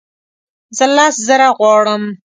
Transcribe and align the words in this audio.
زه 0.77 0.85
لس 0.95 1.15
زره 1.27 1.49
غواړم 1.57 2.03